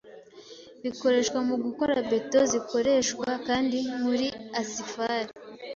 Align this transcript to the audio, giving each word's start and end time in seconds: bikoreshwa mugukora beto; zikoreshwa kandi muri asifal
bikoreshwa 0.83 1.37
mugukora 1.47 1.95
beto; 2.09 2.39
zikoreshwa 2.51 3.29
kandi 3.47 3.77
muri 4.01 4.27
asifal 4.61 5.25